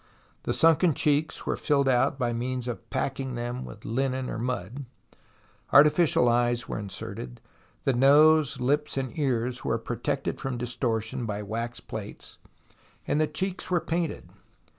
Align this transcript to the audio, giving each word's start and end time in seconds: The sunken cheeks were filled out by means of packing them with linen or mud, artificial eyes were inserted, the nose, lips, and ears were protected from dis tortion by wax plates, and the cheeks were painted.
The 0.49 0.53
sunken 0.55 0.95
cheeks 0.95 1.45
were 1.45 1.55
filled 1.55 1.87
out 1.87 2.17
by 2.17 2.33
means 2.33 2.67
of 2.67 2.89
packing 2.89 3.35
them 3.35 3.63
with 3.63 3.85
linen 3.85 4.31
or 4.31 4.39
mud, 4.39 4.85
artificial 5.71 6.27
eyes 6.27 6.67
were 6.67 6.79
inserted, 6.79 7.39
the 7.83 7.93
nose, 7.93 8.59
lips, 8.59 8.97
and 8.97 9.15
ears 9.19 9.63
were 9.63 9.77
protected 9.77 10.41
from 10.41 10.57
dis 10.57 10.75
tortion 10.75 11.27
by 11.27 11.43
wax 11.43 11.79
plates, 11.79 12.39
and 13.07 13.21
the 13.21 13.27
cheeks 13.27 13.69
were 13.69 13.79
painted. 13.79 14.27